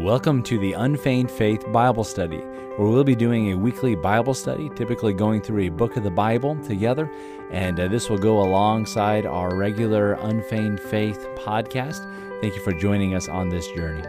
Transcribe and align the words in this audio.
Welcome 0.00 0.42
to 0.42 0.58
the 0.58 0.74
Unfeigned 0.74 1.30
Faith 1.30 1.64
Bible 1.72 2.04
Study, 2.04 2.36
where 2.36 2.86
we'll 2.86 3.02
be 3.02 3.14
doing 3.14 3.52
a 3.52 3.56
weekly 3.56 3.94
Bible 3.94 4.34
study, 4.34 4.68
typically 4.76 5.14
going 5.14 5.40
through 5.40 5.62
a 5.62 5.68
book 5.70 5.96
of 5.96 6.02
the 6.02 6.10
Bible 6.10 6.54
together. 6.64 7.10
And 7.50 7.80
uh, 7.80 7.88
this 7.88 8.10
will 8.10 8.18
go 8.18 8.42
alongside 8.42 9.24
our 9.24 9.56
regular 9.56 10.12
Unfeigned 10.12 10.80
Faith 10.80 11.26
podcast. 11.36 12.02
Thank 12.42 12.54
you 12.54 12.60
for 12.60 12.74
joining 12.74 13.14
us 13.14 13.26
on 13.26 13.48
this 13.48 13.66
journey. 13.68 14.02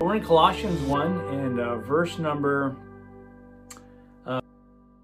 We're 0.00 0.16
in 0.16 0.24
Colossians 0.24 0.80
1 0.80 1.18
and 1.28 1.60
uh, 1.60 1.76
verse 1.78 2.18
number, 2.18 2.74
uh, 4.26 4.40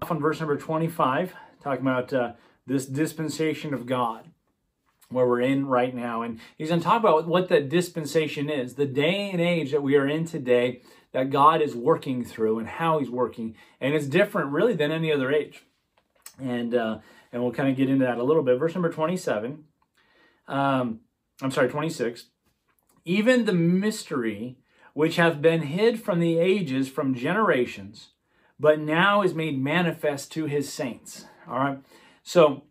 on 0.01 0.19
verse 0.19 0.41
number 0.41 0.57
25, 0.57 1.33
talking 1.63 1.81
about 1.83 2.11
uh, 2.11 2.33
this 2.67 2.85
dispensation 2.85 3.73
of 3.73 3.85
God 3.85 4.29
where 5.09 5.27
we're 5.27 5.41
in 5.41 5.65
right 5.65 5.95
now. 5.95 6.21
And 6.21 6.39
he's 6.57 6.69
going 6.69 6.79
to 6.81 6.85
talk 6.85 6.99
about 6.99 7.27
what 7.27 7.49
the 7.49 7.61
dispensation 7.61 8.49
is, 8.49 8.75
the 8.75 8.85
day 8.85 9.31
and 9.31 9.41
age 9.41 9.71
that 9.71 9.81
we 9.81 9.95
are 9.95 10.07
in 10.07 10.25
today 10.25 10.81
that 11.11 11.31
God 11.31 11.61
is 11.61 11.75
working 11.75 12.23
through 12.23 12.59
and 12.59 12.67
how 12.67 12.99
he's 12.99 13.09
working. 13.09 13.55
And 13.81 13.95
it's 13.95 14.05
different 14.05 14.51
really 14.51 14.75
than 14.75 14.91
any 14.91 15.11
other 15.11 15.31
age. 15.31 15.63
And, 16.39 16.75
uh, 16.75 16.99
and 17.33 17.41
we'll 17.41 17.51
kind 17.51 17.69
of 17.69 17.75
get 17.75 17.89
into 17.89 18.05
that 18.05 18.19
a 18.19 18.23
little 18.23 18.43
bit. 18.43 18.59
Verse 18.59 18.75
number 18.75 18.91
27, 18.91 19.63
um, 20.47 20.99
I'm 21.41 21.51
sorry, 21.51 21.69
26. 21.69 22.25
Even 23.05 23.45
the 23.45 23.53
mystery 23.53 24.57
which 24.93 25.15
hath 25.15 25.41
been 25.41 25.63
hid 25.63 26.01
from 26.01 26.19
the 26.19 26.37
ages, 26.37 26.89
from 26.89 27.15
generations, 27.15 28.09
but 28.59 28.79
now 28.79 29.21
is 29.21 29.33
made 29.33 29.59
manifest 29.59 30.31
to 30.33 30.45
his 30.45 30.71
saints. 30.71 31.25
All 31.47 31.57
right. 31.57 31.79
So 32.21 32.63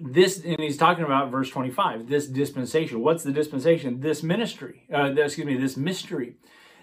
this 0.00 0.42
and 0.44 0.60
he's 0.60 0.76
talking 0.76 1.04
about 1.04 1.30
verse 1.30 1.50
25 1.50 2.08
this 2.08 2.26
dispensation. 2.26 3.00
What's 3.00 3.22
the 3.22 3.32
dispensation? 3.32 4.00
This 4.00 4.22
ministry 4.22 4.86
uh, 4.92 5.12
excuse 5.16 5.46
me 5.46 5.56
this 5.56 5.76
mystery. 5.76 6.36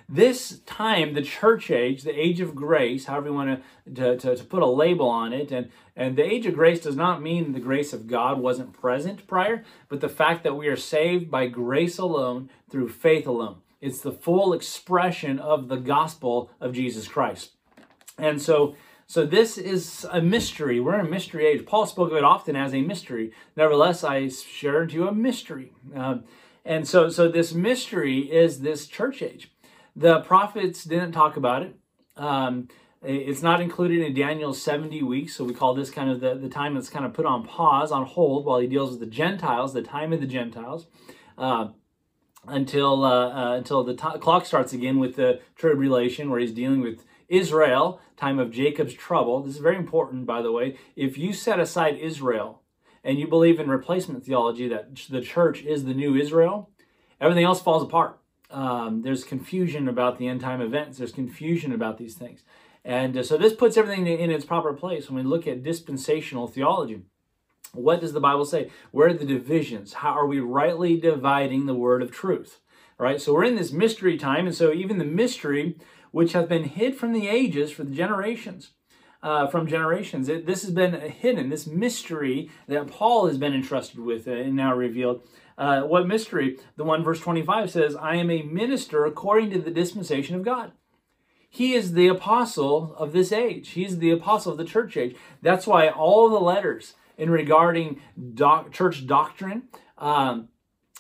This 0.10 0.60
time 0.66 1.14
the 1.14 1.22
church 1.22 1.72
age 1.72 2.04
the 2.04 2.18
age 2.18 2.40
of 2.42 2.56
grace 2.56 3.06
however 3.06 3.28
you 3.28 3.34
want 3.34 3.64
to, 3.96 4.18
to, 4.18 4.36
to 4.36 4.44
put 4.44 4.64
a 4.64 4.68
label 4.68 5.08
on 5.08 5.34
it 5.34 5.52
and 5.52 5.70
and 5.96 6.16
the 6.16 6.26
age 6.26 6.46
of 6.46 6.56
grace 6.56 6.82
does 6.82 6.96
not 6.96 7.22
mean 7.22 7.54
the 7.54 7.60
grace 7.60 7.94
of 7.94 8.08
god 8.08 8.40
wasn't 8.40 8.74
present 8.74 9.26
prior 9.28 9.64
but 9.90 10.02
the 10.02 10.10
fact 10.10 10.44
that 10.44 10.56
we 10.56 10.68
are 10.68 10.76
saved 10.76 11.32
by 11.32 11.48
grace 11.48 11.98
alone 11.98 12.50
through 12.70 12.90
faith 12.90 13.28
alone. 13.28 13.58
It's 13.80 14.02
the 14.02 14.12
full 14.12 14.54
expression 14.54 15.40
of 15.40 15.68
the 15.68 15.78
gospel 15.78 16.52
of 16.60 16.74
jesus 16.74 17.08
christ. 17.08 17.52
And 18.18 18.42
so 18.42 18.76
so 19.14 19.28
this 19.28 19.60
is 19.60 20.08
a 20.10 20.20
mystery. 20.20 20.80
We're 20.80 20.96
in 20.96 21.06
a 21.06 21.08
mystery 21.08 21.46
age. 21.46 21.68
Paul 21.68 21.86
spoke 21.86 22.10
of 22.10 22.18
it 22.18 22.24
often 22.24 22.56
as 22.56 22.74
a 22.74 22.82
mystery. 22.82 23.32
Nevertheless, 23.56 24.04
I 24.04 24.28
share 24.28 24.88
to 24.88 24.92
you 24.92 25.08
a 25.08 25.14
mystery. 25.14 25.72
Um, 25.94 26.24
and 26.66 26.88
so, 26.88 27.10
so 27.10 27.30
this 27.30 27.54
mystery 27.54 28.22
is 28.22 28.62
this 28.62 28.88
church 28.88 29.22
age. 29.22 29.52
The 29.96 30.22
prophets 30.22 30.84
didn't 30.84 31.12
talk 31.12 31.38
about 31.38 31.62
it. 31.62 31.76
Um, 32.18 32.70
it's 33.04 33.44
not 33.44 33.62
included 33.62 34.02
in 34.02 34.16
Daniel's 34.16 34.60
70 34.60 35.04
weeks, 35.04 35.36
so 35.36 35.44
we 35.44 35.54
call 35.54 35.76
this 35.76 35.92
kind 35.92 36.10
of 36.10 36.20
the, 36.20 36.34
the 36.34 36.50
time 36.50 36.74
that's 36.74 36.90
kind 36.90 37.06
of 37.06 37.14
put 37.14 37.28
on 37.28 37.46
pause, 37.46 37.92
on 37.92 38.08
hold, 38.08 38.48
while 38.48 38.58
he 38.58 38.66
deals 38.66 38.90
with 38.90 39.00
the 39.00 39.06
Gentiles, 39.06 39.74
the 39.74 39.84
time 39.84 40.12
of 40.12 40.22
the 40.22 40.26
Gentiles, 40.26 40.88
uh, 41.38 41.68
until 42.48 43.06
uh, 43.06 43.30
uh, 43.30 43.58
until 43.58 43.84
the 43.84 43.94
t- 43.94 44.20
clock 44.20 44.48
starts 44.48 44.74
again 44.74 44.98
with 44.98 45.18
the 45.18 45.40
tribulation, 45.56 46.32
where 46.32 46.40
he's 46.40 46.52
dealing 46.52 46.82
with 46.82 47.04
Israel, 47.30 48.00
time 48.18 48.40
of 48.40 48.52
Jacob's 48.52 48.94
trouble. 48.94 49.42
This 49.42 49.56
is 49.56 49.62
very 49.62 49.78
important, 49.78 50.26
by 50.26 50.42
the 50.42 50.52
way. 50.52 50.78
If 50.96 51.18
you 51.18 51.34
set 51.34 51.60
aside 51.60 51.98
Israel 51.98 52.62
and 53.04 53.20
you 53.20 53.28
believe 53.28 53.60
in 53.60 53.70
replacement 53.70 54.26
theology 54.26 54.68
that 54.68 54.96
the 55.10 55.22
church 55.22 55.62
is 55.64 55.86
the 55.86 55.94
new 55.94 56.16
Israel, 56.16 56.70
everything 57.20 57.46
else 57.46 57.62
falls 57.62 57.84
apart. 57.84 58.20
Um, 58.50 59.02
there's 59.02 59.24
confusion 59.24 59.88
about 59.88 60.18
the 60.18 60.28
end 60.28 60.42
time 60.42 60.62
events. 60.62 61.00
There's 61.00 61.12
confusion 61.12 61.74
about 61.74 61.98
these 61.98 62.16
things. 62.16 62.44
And 62.86 63.18
uh, 63.18 63.24
so 63.24 63.38
this 63.38 63.54
puts 63.54 63.78
everything 63.78 64.06
in 64.06 64.30
its 64.30 64.46
proper 64.46 64.74
place 64.74 65.10
when 65.10 65.24
we 65.24 65.30
look 65.30 65.48
at 65.48 65.64
dispensational 65.64 66.48
theology. 66.48 67.02
What 67.74 68.02
does 68.02 68.14
the 68.14 68.20
Bible 68.20 68.46
say? 68.46 68.70
Where 68.92 69.08
are 69.08 69.14
the 69.14 69.26
divisions? 69.26 69.94
How 69.94 70.12
are 70.12 70.28
we 70.28 70.40
rightly 70.40 71.00
dividing 71.00 71.66
the 71.66 71.74
word 71.74 72.04
of 72.04 72.12
truth? 72.12 72.60
All 73.00 73.06
right, 73.08 73.20
so 73.20 73.34
we're 73.34 73.46
in 73.46 73.56
this 73.56 73.72
mystery 73.72 74.18
time, 74.18 74.46
and 74.46 74.56
so 74.56 74.72
even 74.72 75.00
the 75.00 75.06
mystery 75.06 75.78
which 76.14 76.34
have 76.34 76.48
been 76.48 76.64
hid 76.64 76.96
from 76.96 77.12
the 77.12 77.28
ages 77.28 77.72
for 77.72 77.84
the 77.84 77.94
generations. 77.94 78.72
Uh, 79.24 79.48
from 79.48 79.66
generations. 79.66 80.28
It, 80.28 80.46
this 80.46 80.64
has 80.64 80.72
been 80.72 81.00
hidden, 81.00 81.50
this 81.50 81.66
mystery 81.66 82.52
that 82.68 82.88
Paul 82.88 83.28
has 83.28 83.38
been 83.38 83.54
entrusted 83.54 84.00
with 84.02 84.28
uh, 84.28 84.32
and 84.32 84.54
now 84.54 84.76
revealed. 84.76 85.26
Uh, 85.58 85.84
what 85.84 86.08
mystery? 86.08 86.60
The 86.76 86.84
one 86.84 87.06
verse 87.06 87.22
25 87.22 87.72
says, 87.72 87.96
I 87.96 88.18
am 88.18 88.30
a 88.30 88.42
minister 88.42 89.06
according 89.06 89.52
to 89.52 89.60
the 89.60 89.72
dispensation 89.72 90.36
of 90.36 90.44
God. 90.44 90.74
He 91.50 91.74
is 91.74 91.94
the 91.94 92.10
apostle 92.10 92.94
of 92.98 93.14
this 93.14 93.32
age. 93.32 93.70
He's 93.70 94.00
the 94.00 94.12
apostle 94.12 94.52
of 94.52 94.58
the 94.58 94.66
church 94.66 94.98
age. 94.98 95.16
That's 95.42 95.66
why 95.66 95.88
all 95.88 96.30
the 96.30 96.42
letters 96.42 96.96
in 97.18 97.30
regarding 97.30 98.02
doc, 98.34 98.74
church 98.74 99.08
doctrine, 99.08 99.70
um, 99.98 100.50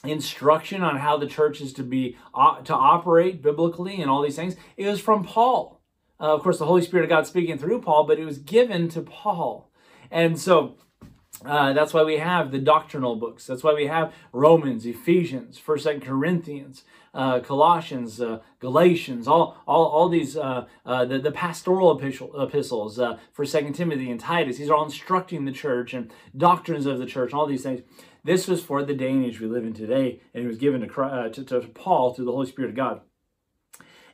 instruction 0.03 0.83
on 0.83 0.97
how 0.97 1.17
the 1.17 1.27
church 1.27 1.61
is 1.61 1.73
to 1.73 1.83
be 1.83 2.17
uh, 2.33 2.61
to 2.61 2.73
operate 2.73 3.41
biblically 3.41 4.01
and 4.01 4.09
all 4.09 4.21
these 4.21 4.35
things 4.35 4.55
it 4.75 4.85
was 4.85 4.99
from 4.99 5.23
paul 5.23 5.81
uh, 6.19 6.33
of 6.33 6.41
course 6.41 6.59
the 6.59 6.65
holy 6.65 6.81
spirit 6.81 7.03
of 7.03 7.09
god 7.09 7.25
speaking 7.25 7.57
through 7.57 7.81
paul 7.81 8.03
but 8.05 8.19
it 8.19 8.25
was 8.25 8.37
given 8.37 8.89
to 8.89 9.01
paul 9.01 9.71
and 10.11 10.37
so 10.37 10.75
uh, 11.45 11.73
that's 11.73 11.93
why 11.93 12.03
we 12.03 12.17
have 12.17 12.51
the 12.51 12.59
doctrinal 12.59 13.15
books. 13.15 13.45
That's 13.45 13.63
why 13.63 13.73
we 13.73 13.87
have 13.87 14.13
Romans, 14.31 14.85
Ephesians, 14.85 15.57
First, 15.57 15.83
Second 15.83 16.01
Corinthians, 16.01 16.83
uh, 17.13 17.41
Colossians, 17.41 18.21
uh, 18.21 18.39
Galatians, 18.59 19.27
all, 19.27 19.57
all, 19.67 19.85
all 19.85 20.09
these 20.09 20.37
uh, 20.37 20.67
uh, 20.85 21.05
the, 21.05 21.19
the 21.19 21.31
pastoral 21.31 21.99
epistles 21.99 22.97
uh, 22.97 23.17
for 23.33 23.45
Second 23.45 23.73
Timothy 23.73 24.09
and 24.09 24.19
Titus. 24.19 24.57
These 24.57 24.69
are 24.69 24.75
all 24.75 24.85
instructing 24.85 25.45
the 25.45 25.51
church 25.51 25.93
and 25.93 26.11
doctrines 26.37 26.85
of 26.85 26.97
the 26.97 27.05
church, 27.05 27.31
and 27.31 27.39
all 27.39 27.47
these 27.47 27.63
things. 27.63 27.81
This 28.23 28.47
was 28.47 28.63
for 28.63 28.83
the 28.83 28.93
day 28.93 29.11
and 29.11 29.25
age 29.25 29.41
we 29.41 29.47
live 29.47 29.65
in 29.65 29.73
today, 29.73 30.21
and 30.33 30.43
it 30.43 30.47
was 30.47 30.57
given 30.57 30.87
to, 30.87 31.01
uh, 31.01 31.29
to, 31.29 31.43
to, 31.43 31.59
Paul 31.61 32.13
through 32.13 32.25
the 32.25 32.31
Holy 32.31 32.47
Spirit 32.47 32.69
of 32.69 32.75
God. 32.75 33.01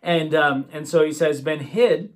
And, 0.01 0.33
um, 0.33 0.65
and 0.71 0.87
so 0.87 1.05
he 1.05 1.13
says, 1.13 1.41
been 1.41 1.59
hid 1.59 2.13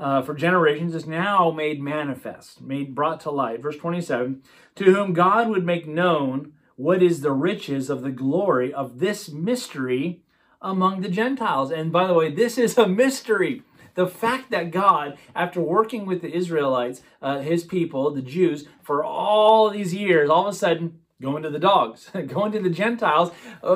uh, 0.00 0.22
for 0.22 0.34
generations 0.34 0.94
is 0.94 1.06
now 1.06 1.50
made 1.50 1.80
manifest, 1.80 2.62
made 2.62 2.94
brought 2.94 3.20
to 3.20 3.30
light. 3.30 3.60
Verse 3.60 3.76
27 3.76 4.42
To 4.76 4.84
whom 4.84 5.12
God 5.12 5.48
would 5.48 5.64
make 5.64 5.86
known 5.86 6.54
what 6.76 7.02
is 7.02 7.20
the 7.20 7.32
riches 7.32 7.90
of 7.90 8.00
the 8.00 8.10
glory 8.10 8.72
of 8.72 8.98
this 8.98 9.28
mystery 9.28 10.22
among 10.62 11.02
the 11.02 11.10
Gentiles. 11.10 11.70
And 11.70 11.92
by 11.92 12.06
the 12.06 12.14
way, 12.14 12.30
this 12.30 12.56
is 12.56 12.78
a 12.78 12.88
mystery. 12.88 13.62
The 13.94 14.06
fact 14.06 14.50
that 14.50 14.70
God, 14.70 15.18
after 15.34 15.60
working 15.60 16.06
with 16.06 16.22
the 16.22 16.34
Israelites, 16.34 17.02
uh, 17.20 17.40
his 17.40 17.64
people, 17.64 18.10
the 18.10 18.22
Jews, 18.22 18.66
for 18.82 19.04
all 19.04 19.68
these 19.68 19.94
years, 19.94 20.30
all 20.30 20.46
of 20.46 20.54
a 20.54 20.56
sudden 20.56 20.98
going 21.20 21.42
to 21.42 21.50
the 21.50 21.58
dogs, 21.58 22.10
going 22.26 22.52
to 22.52 22.60
the 22.60 22.70
Gentiles, 22.70 23.32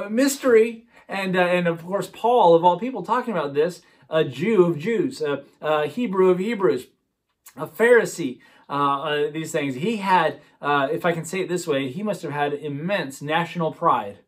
mystery. 0.09 0.87
And, 1.09 1.37
uh, 1.37 1.41
and 1.41 1.67
of 1.67 1.85
course, 1.85 2.09
Paul, 2.13 2.55
of 2.55 2.65
all 2.65 2.79
people, 2.79 3.03
talking 3.03 3.33
about 3.33 3.55
this, 3.55 3.83
a 4.09 4.25
Jew 4.25 4.65
of 4.65 4.79
Jews, 4.79 5.21
a, 5.21 5.45
a 5.61 5.87
Hebrew 5.87 6.31
of 6.31 6.39
Hebrews, 6.39 6.87
a 7.57 7.67
Pharisee, 7.67 8.41
uh, 8.69 8.73
uh, 8.73 9.31
these 9.31 9.53
things. 9.53 9.75
He 9.75 9.99
had, 9.99 10.41
uh, 10.63 10.89
if 10.91 11.05
I 11.05 11.13
can 11.13 11.25
say 11.25 11.41
it 11.41 11.49
this 11.49 11.67
way, 11.67 11.91
he 11.91 12.03
must 12.03 12.23
have 12.23 12.33
had 12.33 12.55
immense 12.55 13.21
national 13.21 13.73
pride. 13.73 14.21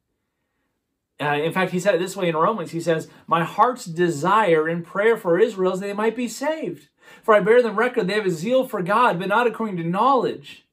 Uh, 1.19 1.41
in 1.43 1.53
fact, 1.53 1.73
he 1.73 1.81
said 1.81 1.95
it 1.95 1.99
this 1.99 2.17
way 2.17 2.29
in 2.29 2.37
Romans. 2.37 2.73
He 2.73 2.81
says, 2.81 3.09
My 3.27 3.43
heart's 3.43 3.87
desire 3.87 4.69
in 4.69 4.83
prayer 4.83 5.17
for 5.17 5.39
Israel 5.39 5.73
is 5.73 5.81
that 5.81 5.87
they 5.87 5.93
might 5.95 6.15
be 6.15 6.29
saved. 6.29 6.89
For 7.23 7.35
I 7.35 7.41
bear 7.41 7.63
them 7.63 7.77
record 7.77 8.07
they 8.07 8.15
have 8.15 8.27
a 8.27 8.31
zeal 8.31 8.69
for 8.69 8.83
God, 8.83 9.19
but 9.19 9.29
not 9.29 9.47
according 9.47 9.79
to 9.79 9.85
knowledge 9.85 10.66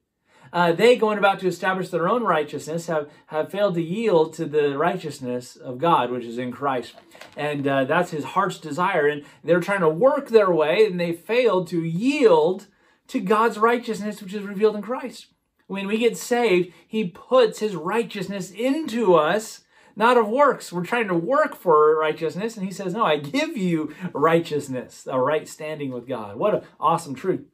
uh, 0.54 0.70
they 0.70 0.94
going 0.94 1.18
about 1.18 1.40
to 1.40 1.48
establish 1.48 1.88
their 1.88 2.08
own 2.08 2.22
righteousness 2.22 2.86
have, 2.86 3.10
have 3.26 3.50
failed 3.50 3.74
to 3.74 3.82
yield 3.82 4.32
to 4.34 4.46
the 4.46 4.78
righteousness 4.78 5.56
of 5.56 5.78
God, 5.78 6.12
which 6.12 6.24
is 6.24 6.38
in 6.38 6.52
Christ. 6.52 6.94
And 7.36 7.66
uh, 7.66 7.84
that's 7.84 8.12
his 8.12 8.22
heart's 8.22 8.58
desire. 8.58 9.08
And 9.08 9.24
they're 9.42 9.58
trying 9.58 9.80
to 9.80 9.88
work 9.88 10.28
their 10.28 10.52
way, 10.52 10.86
and 10.86 10.98
they 10.98 11.12
failed 11.12 11.66
to 11.68 11.82
yield 11.82 12.68
to 13.08 13.18
God's 13.18 13.58
righteousness, 13.58 14.22
which 14.22 14.32
is 14.32 14.44
revealed 14.44 14.76
in 14.76 14.82
Christ. 14.82 15.26
When 15.66 15.88
we 15.88 15.98
get 15.98 16.16
saved, 16.16 16.72
he 16.86 17.08
puts 17.08 17.58
his 17.58 17.74
righteousness 17.74 18.52
into 18.52 19.14
us 19.16 19.62
not 19.96 20.16
of 20.16 20.28
works. 20.28 20.72
We're 20.72 20.84
trying 20.84 21.08
to 21.08 21.14
work 21.14 21.56
for 21.56 21.96
righteousness. 21.98 22.56
And 22.56 22.66
he 22.66 22.72
says, 22.72 22.94
No, 22.94 23.04
I 23.04 23.16
give 23.16 23.56
you 23.56 23.94
righteousness, 24.12 25.06
a 25.10 25.20
right 25.20 25.48
standing 25.48 25.92
with 25.92 26.08
God. 26.08 26.36
What 26.36 26.54
an 26.54 26.62
awesome 26.80 27.14
truth. 27.14 27.44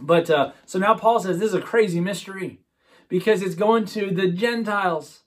But 0.00 0.30
uh, 0.30 0.52
so 0.66 0.78
now 0.78 0.94
Paul 0.94 1.20
says 1.20 1.38
this 1.38 1.48
is 1.48 1.54
a 1.54 1.60
crazy 1.60 2.00
mystery 2.00 2.60
because 3.08 3.42
it's 3.42 3.54
going 3.54 3.84
to 3.86 4.10
the 4.10 4.28
Gentiles. 4.28 5.20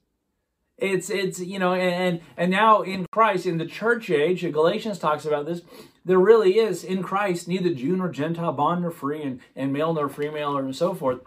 It's 0.77 1.09
it's 1.09 1.39
you 1.39 1.57
know 1.57 1.73
and 1.73 2.21
and 2.35 2.51
now 2.51 2.81
in 2.81 3.05
Christ 3.11 3.45
in 3.45 3.57
the 3.57 3.65
church 3.65 4.09
age, 4.09 4.41
Galatians 4.51 4.99
talks 4.99 5.25
about 5.25 5.45
this. 5.45 5.61
There 6.05 6.19
really 6.19 6.57
is 6.57 6.83
in 6.83 7.03
Christ 7.03 7.47
neither 7.47 7.73
Jew 7.73 7.95
nor 7.97 8.09
Gentile, 8.09 8.53
bond 8.53 8.81
nor 8.81 8.91
free, 8.91 9.23
and, 9.23 9.41
and 9.55 9.73
male 9.73 9.93
nor 9.93 10.07
female, 10.07 10.57
and 10.57 10.75
so 10.75 10.93
forth. 10.93 11.19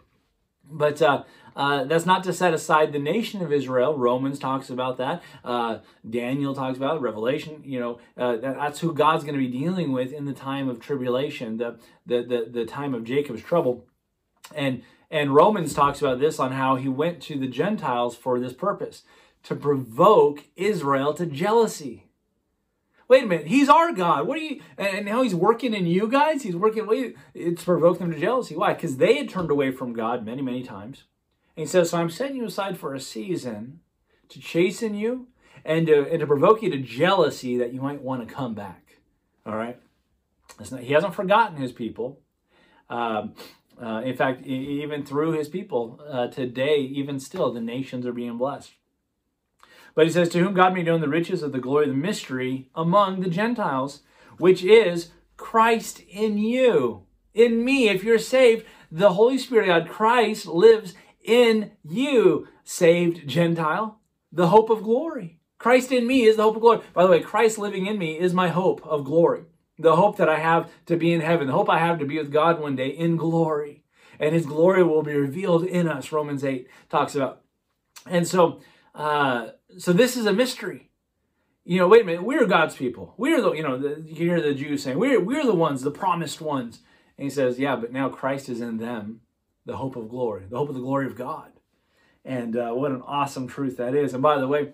But 0.70 1.02
uh, 1.02 1.24
uh, 1.60 1.84
that's 1.84 2.06
not 2.06 2.24
to 2.24 2.32
set 2.32 2.54
aside 2.54 2.90
the 2.90 2.98
nation 2.98 3.42
of 3.42 3.52
Israel. 3.52 3.94
Romans 3.94 4.38
talks 4.38 4.70
about 4.70 4.96
that. 4.96 5.22
Uh, 5.44 5.78
Daniel 6.08 6.54
talks 6.54 6.78
about 6.78 6.96
it. 6.96 7.00
Revelation. 7.02 7.62
You 7.66 7.80
know, 7.80 8.00
uh, 8.16 8.36
that, 8.36 8.56
that's 8.56 8.80
who 8.80 8.94
God's 8.94 9.24
going 9.24 9.34
to 9.34 9.46
be 9.46 9.58
dealing 9.64 9.92
with 9.92 10.10
in 10.10 10.24
the 10.24 10.32
time 10.32 10.70
of 10.70 10.80
tribulation, 10.80 11.58
the, 11.58 11.78
the 12.06 12.22
the 12.22 12.50
the 12.50 12.64
time 12.64 12.94
of 12.94 13.04
Jacob's 13.04 13.42
trouble, 13.42 13.84
and 14.54 14.82
and 15.10 15.34
Romans 15.34 15.74
talks 15.74 16.00
about 16.00 16.18
this 16.18 16.40
on 16.40 16.52
how 16.52 16.76
he 16.76 16.88
went 16.88 17.20
to 17.24 17.38
the 17.38 17.46
Gentiles 17.46 18.16
for 18.16 18.40
this 18.40 18.54
purpose 18.54 19.02
to 19.42 19.54
provoke 19.54 20.44
Israel 20.56 21.12
to 21.12 21.26
jealousy. 21.26 22.06
Wait 23.06 23.24
a 23.24 23.26
minute, 23.26 23.48
he's 23.48 23.68
our 23.68 23.92
God. 23.92 24.26
What 24.26 24.38
are 24.38 24.42
you? 24.42 24.62
And 24.78 25.04
now 25.04 25.22
he's 25.22 25.34
working 25.34 25.74
in 25.74 25.84
you 25.84 26.08
guys. 26.08 26.42
He's 26.42 26.56
working. 26.56 26.86
Wait, 26.86 27.16
it's 27.34 27.64
provoked 27.64 27.98
them 27.98 28.12
to 28.12 28.18
jealousy. 28.18 28.56
Why? 28.56 28.72
Because 28.72 28.96
they 28.96 29.18
had 29.18 29.28
turned 29.28 29.50
away 29.50 29.72
from 29.72 29.92
God 29.92 30.24
many, 30.24 30.40
many 30.40 30.62
times. 30.62 31.04
He 31.60 31.66
says, 31.66 31.90
"So 31.90 31.98
I'm 31.98 32.10
setting 32.10 32.36
you 32.36 32.46
aside 32.46 32.78
for 32.78 32.94
a 32.94 33.00
season 33.00 33.80
to 34.28 34.40
chasten 34.40 34.94
you 34.94 35.28
and 35.64 35.86
to 35.86 36.08
and 36.10 36.20
to 36.20 36.26
provoke 36.26 36.62
you 36.62 36.70
to 36.70 36.78
jealousy 36.78 37.58
that 37.58 37.72
you 37.72 37.80
might 37.80 38.02
want 38.02 38.26
to 38.26 38.34
come 38.34 38.54
back." 38.54 38.98
All 39.46 39.56
right. 39.56 39.78
Not, 40.70 40.80
he 40.80 40.92
hasn't 40.92 41.14
forgotten 41.14 41.56
his 41.56 41.72
people. 41.72 42.20
Um, 42.88 43.34
uh, 43.80 44.02
in 44.04 44.14
fact, 44.14 44.44
even 44.46 45.04
through 45.04 45.32
his 45.32 45.48
people 45.48 46.00
uh, 46.06 46.26
today, 46.28 46.78
even 46.80 47.18
still, 47.18 47.52
the 47.52 47.60
nations 47.60 48.04
are 48.04 48.12
being 48.12 48.36
blessed. 48.36 48.72
But 49.94 50.06
he 50.06 50.12
says, 50.12 50.28
To 50.30 50.40
whom 50.40 50.54
God 50.54 50.74
may 50.74 50.82
know 50.82 50.98
the 50.98 51.08
riches 51.08 51.42
of 51.42 51.52
the 51.52 51.58
glory 51.58 51.84
of 51.84 51.90
the 51.90 51.96
mystery 51.96 52.68
among 52.74 53.20
the 53.20 53.30
Gentiles, 53.30 54.02
which 54.38 54.62
is 54.62 55.10
Christ 55.36 56.00
in 56.08 56.36
you. 56.36 57.04
In 57.32 57.64
me, 57.64 57.88
if 57.88 58.04
you're 58.04 58.18
saved, 58.18 58.66
the 58.90 59.14
Holy 59.14 59.38
Spirit 59.38 59.68
of 59.68 59.84
God, 59.84 59.90
Christ, 59.90 60.46
lives 60.46 60.94
in 61.22 61.72
you, 61.82 62.48
saved 62.64 63.26
Gentile, 63.26 64.00
the 64.32 64.48
hope 64.48 64.70
of 64.70 64.82
glory. 64.82 65.40
Christ 65.58 65.92
in 65.92 66.06
me 66.06 66.24
is 66.24 66.36
the 66.36 66.42
hope 66.42 66.56
of 66.56 66.62
glory. 66.62 66.80
By 66.94 67.04
the 67.04 67.10
way, 67.10 67.20
Christ 67.20 67.58
living 67.58 67.86
in 67.86 67.98
me 67.98 68.18
is 68.18 68.32
my 68.32 68.48
hope 68.48 68.84
of 68.86 69.04
glory. 69.04 69.44
The 69.78 69.96
hope 69.96 70.16
that 70.16 70.28
I 70.28 70.38
have 70.38 70.70
to 70.86 70.96
be 70.96 71.12
in 71.12 71.20
heaven, 71.20 71.46
the 71.46 71.52
hope 71.52 71.68
I 71.68 71.78
have 71.78 71.98
to 71.98 72.06
be 72.06 72.18
with 72.18 72.32
God 72.32 72.60
one 72.60 72.76
day 72.76 72.88
in 72.88 73.16
glory. 73.16 73.84
And 74.18 74.34
his 74.34 74.46
glory 74.46 74.82
will 74.82 75.02
be 75.02 75.14
revealed 75.14 75.64
in 75.64 75.88
us, 75.88 76.12
Romans 76.12 76.44
8 76.44 76.68
talks 76.90 77.14
about. 77.14 77.42
And 78.06 78.26
so, 78.26 78.60
uh, 78.94 79.48
so 79.78 79.92
this 79.92 80.16
is 80.16 80.26
a 80.26 80.32
mystery. 80.32 80.90
You 81.64 81.78
know, 81.78 81.88
wait 81.88 82.02
a 82.02 82.04
minute, 82.04 82.24
we're 82.24 82.46
God's 82.46 82.76
people. 82.76 83.14
We're 83.16 83.40
the, 83.40 83.52
you 83.52 83.62
know, 83.62 83.78
the, 83.78 84.02
you 84.06 84.28
hear 84.28 84.40
the 84.40 84.54
Jews 84.54 84.82
saying, 84.82 84.98
we're, 84.98 85.20
we're 85.20 85.44
the 85.44 85.54
ones, 85.54 85.82
the 85.82 85.90
promised 85.90 86.40
ones. 86.40 86.80
And 87.16 87.24
he 87.24 87.30
says, 87.30 87.58
yeah, 87.58 87.76
but 87.76 87.92
now 87.92 88.08
Christ 88.08 88.48
is 88.48 88.60
in 88.60 88.78
them, 88.78 89.20
the 89.66 89.76
hope 89.76 89.96
of 89.96 90.08
glory, 90.08 90.44
the 90.48 90.56
hope 90.56 90.68
of 90.68 90.74
the 90.74 90.80
glory 90.80 91.06
of 91.06 91.16
God. 91.16 91.52
And 92.24 92.56
uh, 92.56 92.70
what 92.72 92.92
an 92.92 93.02
awesome 93.06 93.46
truth 93.48 93.76
that 93.78 93.94
is. 93.94 94.12
And 94.12 94.22
by 94.22 94.38
the 94.38 94.48
way, 94.48 94.72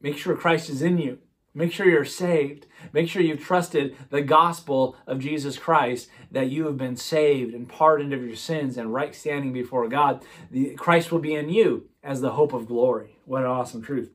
make 0.00 0.16
sure 0.16 0.36
Christ 0.36 0.68
is 0.70 0.82
in 0.82 0.98
you. 0.98 1.18
Make 1.52 1.72
sure 1.72 1.88
you're 1.88 2.04
saved. 2.04 2.66
Make 2.92 3.08
sure 3.08 3.22
you've 3.22 3.42
trusted 3.42 3.96
the 4.10 4.22
gospel 4.22 4.96
of 5.06 5.18
Jesus 5.18 5.58
Christ, 5.58 6.08
that 6.30 6.48
you 6.48 6.66
have 6.66 6.78
been 6.78 6.96
saved 6.96 7.54
and 7.54 7.68
pardoned 7.68 8.12
of 8.12 8.22
your 8.22 8.36
sins 8.36 8.76
and 8.76 8.94
right 8.94 9.14
standing 9.14 9.52
before 9.52 9.88
God. 9.88 10.24
The, 10.50 10.74
Christ 10.74 11.10
will 11.10 11.18
be 11.18 11.34
in 11.34 11.48
you 11.48 11.88
as 12.04 12.20
the 12.20 12.32
hope 12.32 12.52
of 12.52 12.66
glory. 12.66 13.18
What 13.24 13.42
an 13.42 13.48
awesome 13.48 13.82
truth. 13.82 14.12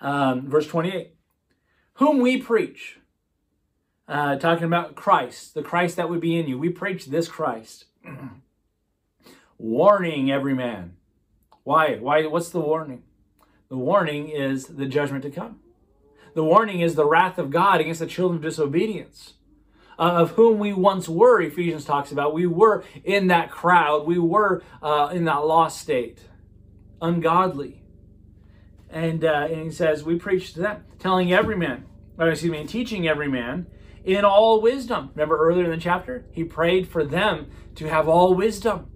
Um, 0.00 0.48
verse 0.48 0.66
28 0.66 1.14
Whom 1.94 2.20
we 2.20 2.38
preach, 2.38 2.98
uh, 4.06 4.36
talking 4.36 4.64
about 4.64 4.94
Christ, 4.94 5.54
the 5.54 5.62
Christ 5.62 5.96
that 5.96 6.10
would 6.10 6.20
be 6.20 6.38
in 6.38 6.46
you. 6.46 6.58
We 6.58 6.68
preach 6.68 7.06
this 7.06 7.28
Christ, 7.28 7.86
warning 9.62 10.30
every 10.30 10.54
man. 10.54 10.96
Why? 11.62 11.96
Why? 11.96 12.26
What's 12.26 12.50
the 12.50 12.60
warning? 12.60 13.04
The 13.68 13.76
warning 13.76 14.28
is 14.28 14.66
the 14.66 14.86
judgment 14.86 15.22
to 15.22 15.30
come. 15.30 15.60
The 16.34 16.42
warning 16.42 16.80
is 16.80 16.94
the 16.94 17.06
wrath 17.06 17.38
of 17.38 17.50
God 17.50 17.80
against 17.80 18.00
the 18.00 18.06
children 18.06 18.38
of 18.38 18.42
disobedience, 18.42 19.34
uh, 19.98 20.02
of 20.02 20.32
whom 20.32 20.58
we 20.58 20.72
once 20.72 21.08
were, 21.08 21.40
Ephesians 21.40 21.84
talks 21.84 22.10
about. 22.10 22.34
We 22.34 22.46
were 22.46 22.84
in 23.04 23.28
that 23.28 23.50
crowd, 23.50 24.06
we 24.06 24.18
were 24.18 24.62
uh, 24.82 25.10
in 25.12 25.24
that 25.26 25.46
lost 25.46 25.80
state, 25.80 26.20
ungodly. 27.00 27.82
And, 28.90 29.24
uh, 29.24 29.46
and 29.48 29.62
he 29.62 29.70
says, 29.70 30.02
We 30.02 30.16
preach 30.16 30.54
to 30.54 30.60
them, 30.60 30.84
telling 30.98 31.32
every 31.32 31.56
man, 31.56 31.86
or 32.18 32.30
excuse 32.30 32.50
me, 32.50 32.66
teaching 32.66 33.06
every 33.06 33.28
man 33.28 33.66
in 34.04 34.24
all 34.24 34.60
wisdom. 34.60 35.10
Remember 35.14 35.38
earlier 35.38 35.64
in 35.64 35.70
the 35.70 35.76
chapter? 35.76 36.26
He 36.32 36.44
prayed 36.44 36.88
for 36.88 37.04
them 37.04 37.50
to 37.76 37.88
have 37.88 38.08
all 38.08 38.34
wisdom 38.34 38.91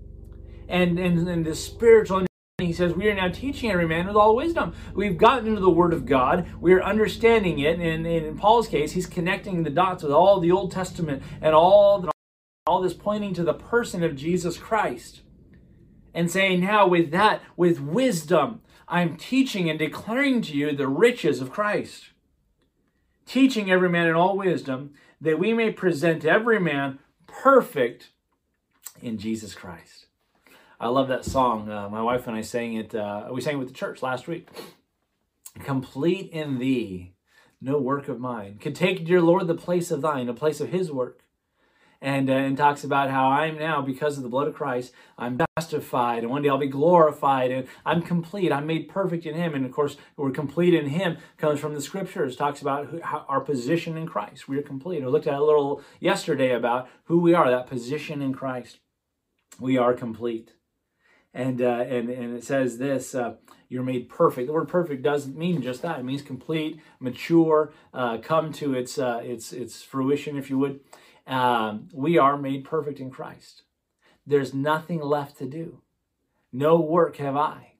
and, 0.68 0.98
and, 0.98 1.28
and 1.28 1.44
the 1.44 1.54
spiritual 1.54 2.26
he 2.58 2.72
says, 2.72 2.94
We 2.94 3.06
are 3.10 3.14
now 3.14 3.28
teaching 3.28 3.70
every 3.70 3.86
man 3.86 4.06
with 4.06 4.16
all 4.16 4.34
wisdom. 4.34 4.72
We've 4.94 5.18
gotten 5.18 5.46
into 5.46 5.60
the 5.60 5.68
Word 5.68 5.92
of 5.92 6.06
God. 6.06 6.48
We 6.58 6.72
are 6.72 6.82
understanding 6.82 7.58
it. 7.58 7.78
And, 7.78 8.06
in 8.06 8.38
Paul's 8.38 8.66
case, 8.66 8.92
he's 8.92 9.06
connecting 9.06 9.62
the 9.62 9.68
dots 9.68 10.02
with 10.02 10.12
all 10.12 10.40
the 10.40 10.50
Old 10.50 10.72
Testament 10.72 11.22
and 11.42 11.54
all, 11.54 12.00
the, 12.00 12.10
all 12.66 12.80
this 12.80 12.94
pointing 12.94 13.34
to 13.34 13.44
the 13.44 13.52
person 13.52 14.02
of 14.02 14.16
Jesus 14.16 14.56
Christ. 14.56 15.20
And 16.14 16.30
saying, 16.30 16.60
Now, 16.60 16.88
with 16.88 17.10
that, 17.10 17.42
with 17.58 17.78
wisdom, 17.78 18.62
I'm 18.88 19.18
teaching 19.18 19.68
and 19.68 19.78
declaring 19.78 20.40
to 20.40 20.54
you 20.56 20.74
the 20.74 20.88
riches 20.88 21.42
of 21.42 21.52
Christ. 21.52 22.04
Teaching 23.26 23.70
every 23.70 23.90
man 23.90 24.08
in 24.08 24.14
all 24.14 24.34
wisdom, 24.34 24.94
that 25.20 25.38
we 25.38 25.52
may 25.52 25.70
present 25.72 26.24
every 26.24 26.58
man 26.58 27.00
perfect 27.26 28.12
in 29.02 29.18
Jesus 29.18 29.54
Christ. 29.54 30.05
I 30.78 30.88
love 30.88 31.08
that 31.08 31.24
song. 31.24 31.70
Uh, 31.70 31.88
my 31.88 32.02
wife 32.02 32.26
and 32.26 32.36
I 32.36 32.42
sang 32.42 32.74
it. 32.74 32.94
Uh, 32.94 33.28
we 33.32 33.40
sang 33.40 33.54
it 33.54 33.58
with 33.58 33.68
the 33.68 33.74
church 33.74 34.02
last 34.02 34.28
week. 34.28 34.48
Complete 35.60 36.30
in 36.32 36.58
thee, 36.58 37.14
no 37.62 37.78
work 37.78 38.08
of 38.08 38.20
mine. 38.20 38.58
Could 38.58 38.74
take, 38.74 39.06
dear 39.06 39.22
Lord, 39.22 39.46
the 39.46 39.54
place 39.54 39.90
of 39.90 40.02
thine, 40.02 40.28
a 40.28 40.34
place 40.34 40.60
of 40.60 40.68
his 40.68 40.92
work. 40.92 41.22
And, 42.02 42.28
uh, 42.28 42.34
and 42.34 42.58
talks 42.58 42.84
about 42.84 43.10
how 43.10 43.28
I'm 43.28 43.58
now, 43.58 43.80
because 43.80 44.18
of 44.18 44.22
the 44.22 44.28
blood 44.28 44.48
of 44.48 44.54
Christ, 44.54 44.92
I'm 45.16 45.40
justified, 45.58 46.22
and 46.22 46.30
one 46.30 46.42
day 46.42 46.50
I'll 46.50 46.58
be 46.58 46.66
glorified, 46.66 47.50
and 47.50 47.66
I'm 47.86 48.02
complete. 48.02 48.52
I'm 48.52 48.66
made 48.66 48.90
perfect 48.90 49.24
in 49.24 49.34
Him. 49.34 49.54
And 49.54 49.64
of 49.64 49.72
course, 49.72 49.96
we're 50.14 50.30
complete 50.30 50.74
in 50.74 50.90
Him 50.90 51.16
comes 51.38 51.58
from 51.58 51.72
the 51.72 51.80
scriptures. 51.80 52.36
Talks 52.36 52.60
about 52.60 52.88
who, 52.88 53.00
how, 53.00 53.24
our 53.30 53.40
position 53.40 53.96
in 53.96 54.06
Christ. 54.06 54.46
We 54.46 54.58
are 54.58 54.62
complete. 54.62 55.02
I 55.02 55.06
looked 55.06 55.26
at 55.26 55.32
a 55.32 55.42
little 55.42 55.82
yesterday 55.98 56.52
about 56.52 56.86
who 57.04 57.18
we 57.18 57.32
are, 57.32 57.50
that 57.50 57.66
position 57.66 58.20
in 58.20 58.34
Christ. 58.34 58.80
We 59.58 59.78
are 59.78 59.94
complete 59.94 60.52
and 61.36 61.60
uh, 61.60 61.84
and 61.86 62.08
and 62.08 62.34
it 62.34 62.42
says 62.42 62.78
this: 62.78 63.14
uh, 63.14 63.34
"You're 63.68 63.82
made 63.82 64.08
perfect." 64.08 64.46
The 64.46 64.54
word 64.54 64.68
"perfect" 64.68 65.02
doesn't 65.02 65.36
mean 65.36 65.60
just 65.60 65.82
that; 65.82 66.00
it 66.00 66.04
means 66.04 66.22
complete, 66.22 66.80
mature, 66.98 67.72
uh, 67.92 68.18
come 68.18 68.52
to 68.54 68.74
its 68.74 68.98
uh, 68.98 69.20
its 69.22 69.52
its 69.52 69.82
fruition, 69.82 70.38
if 70.38 70.48
you 70.48 70.58
would. 70.58 70.80
Um, 71.26 71.88
we 71.92 72.16
are 72.16 72.38
made 72.38 72.64
perfect 72.64 73.00
in 73.00 73.10
Christ. 73.10 73.62
There's 74.26 74.54
nothing 74.54 75.00
left 75.00 75.36
to 75.38 75.46
do. 75.46 75.82
No 76.52 76.80
work 76.80 77.16
have 77.16 77.36
I. 77.36 77.72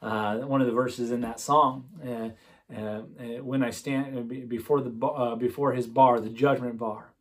Uh, 0.00 0.38
one 0.38 0.60
of 0.60 0.66
the 0.66 0.72
verses 0.72 1.12
in 1.12 1.20
that 1.20 1.38
song. 1.38 1.88
Uh, 2.04 3.02
when 3.42 3.62
I 3.62 3.70
stand 3.70 4.48
before 4.48 4.80
the 4.80 5.36
before 5.38 5.72
his 5.72 5.86
bar, 5.86 6.18
the 6.18 6.30
judgment 6.30 6.78
bar, 6.78 7.12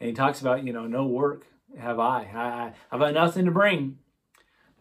and 0.00 0.08
he 0.08 0.14
talks 0.14 0.40
about 0.40 0.64
you 0.64 0.72
know 0.72 0.88
no 0.88 1.06
work 1.06 1.46
have 1.78 2.00
I. 2.00 2.22
I 2.34 2.72
I've 2.90 3.02
I 3.02 3.12
nothing 3.12 3.44
to 3.44 3.52
bring 3.52 3.98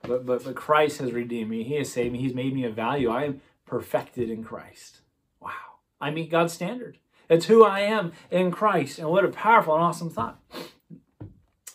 but, 0.07 0.25
but, 0.25 0.43
but 0.43 0.55
Christ 0.55 0.99
has 0.99 1.11
redeemed 1.11 1.49
me. 1.49 1.63
He 1.63 1.75
has 1.75 1.91
saved 1.91 2.13
me. 2.13 2.19
He's 2.19 2.33
made 2.33 2.53
me 2.53 2.65
of 2.65 2.75
value. 2.75 3.09
I 3.09 3.25
am 3.25 3.41
perfected 3.65 4.29
in 4.29 4.43
Christ. 4.43 5.01
Wow. 5.39 5.51
I 5.99 6.11
meet 6.11 6.29
God's 6.29 6.53
standard. 6.53 6.97
It's 7.29 7.45
who 7.45 7.63
I 7.63 7.81
am 7.81 8.11
in 8.29 8.51
Christ. 8.51 8.99
And 8.99 9.09
what 9.09 9.25
a 9.25 9.29
powerful 9.29 9.73
and 9.73 9.83
awesome 9.83 10.09
thought. 10.09 10.39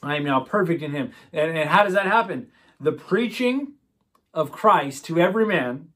I 0.02 0.16
am 0.16 0.24
now 0.24 0.40
perfect 0.40 0.82
in 0.82 0.92
Him. 0.92 1.12
And, 1.32 1.56
and 1.56 1.68
how 1.68 1.84
does 1.84 1.94
that 1.94 2.06
happen? 2.06 2.48
The 2.80 2.92
preaching 2.92 3.72
of 4.32 4.52
Christ 4.52 5.04
to 5.06 5.18
every 5.18 5.44
man, 5.44 5.88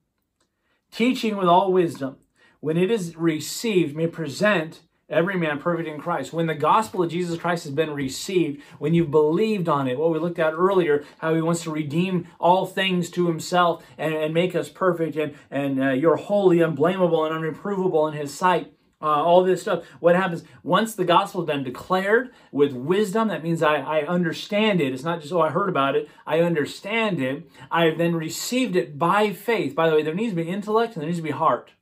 teaching 0.90 1.36
with 1.36 1.48
all 1.48 1.72
wisdom, 1.72 2.16
when 2.60 2.76
it 2.76 2.90
is 2.90 3.16
received, 3.16 3.94
may 3.94 4.06
present 4.06 4.80
Every 5.08 5.36
man 5.36 5.58
perfect 5.58 5.86
in 5.86 6.00
Christ. 6.00 6.32
When 6.32 6.46
the 6.46 6.54
gospel 6.54 7.02
of 7.02 7.10
Jesus 7.10 7.38
Christ 7.38 7.64
has 7.64 7.74
been 7.74 7.90
received, 7.90 8.62
when 8.78 8.94
you've 8.94 9.10
believed 9.10 9.68
on 9.68 9.86
it, 9.86 9.98
what 9.98 10.10
we 10.10 10.18
looked 10.18 10.38
at 10.38 10.54
earlier, 10.54 11.04
how 11.18 11.34
he 11.34 11.42
wants 11.42 11.62
to 11.64 11.70
redeem 11.70 12.26
all 12.40 12.64
things 12.64 13.10
to 13.10 13.26
himself 13.26 13.84
and, 13.98 14.14
and 14.14 14.32
make 14.32 14.54
us 14.54 14.70
perfect, 14.70 15.16
and, 15.16 15.34
and 15.50 15.82
uh, 15.82 15.90
you're 15.90 16.16
holy, 16.16 16.60
unblameable, 16.60 17.26
and 17.26 17.34
unreprovable 17.34 18.10
in 18.10 18.18
his 18.18 18.32
sight. 18.32 18.72
Uh, 19.02 19.22
all 19.22 19.44
this 19.44 19.60
stuff. 19.60 19.84
What 20.00 20.16
happens 20.16 20.44
once 20.62 20.94
the 20.94 21.04
gospel 21.04 21.42
has 21.42 21.46
been 21.46 21.62
declared 21.62 22.30
with 22.50 22.72
wisdom? 22.72 23.28
That 23.28 23.42
means 23.42 23.62
I, 23.62 23.74
I 23.74 24.06
understand 24.06 24.80
it. 24.80 24.94
It's 24.94 25.02
not 25.02 25.20
just, 25.20 25.30
oh, 25.30 25.42
I 25.42 25.50
heard 25.50 25.68
about 25.68 25.94
it. 25.94 26.08
I 26.26 26.40
understand 26.40 27.20
it. 27.20 27.46
I 27.70 27.84
have 27.84 27.98
then 27.98 28.16
received 28.16 28.76
it 28.76 28.98
by 28.98 29.34
faith. 29.34 29.74
By 29.74 29.90
the 29.90 29.96
way, 29.96 30.02
there 30.02 30.14
needs 30.14 30.32
to 30.32 30.42
be 30.42 30.48
intellect 30.48 30.94
and 30.94 31.02
there 31.02 31.08
needs 31.08 31.18
to 31.18 31.22
be 31.22 31.32
heart. 31.32 31.72